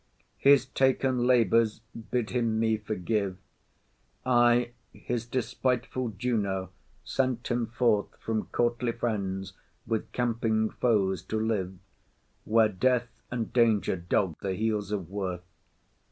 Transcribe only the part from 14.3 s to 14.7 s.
the